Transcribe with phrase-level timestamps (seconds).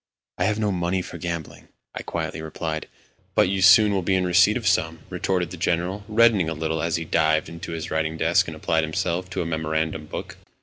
[0.39, 2.87] "I have no money for gambling," I quietly replied.
[3.35, 6.81] "But you will soon be in receipt of some," retorted the General, reddening a little
[6.81, 10.37] as he dived into his writing desk and applied himself to a memorandum book.